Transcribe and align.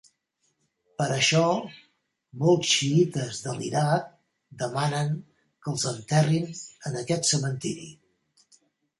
Per 0.99 1.05
això, 1.15 1.41
molts 2.43 2.71
xiïtes 2.77 3.41
de 3.47 3.53
l'Iraq 3.57 4.07
demanen 4.61 5.11
que 5.35 5.71
els 5.73 5.85
enterrin 5.91 6.49
en 6.91 6.97
aquest 7.03 7.29
cementiri. 7.33 7.87